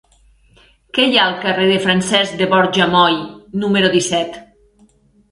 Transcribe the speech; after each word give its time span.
Què 0.97 1.03
hi 1.09 1.17
ha 1.17 1.25
al 1.31 1.35
carrer 1.43 1.67
de 1.71 1.75
Francesc 1.83 2.39
de 2.39 2.47
Borja 2.53 2.87
Moll 2.93 3.19
número 3.65 3.93
disset? 3.97 4.41